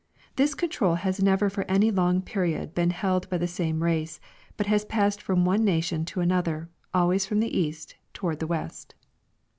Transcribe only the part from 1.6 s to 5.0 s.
any long period been held by the same race, but has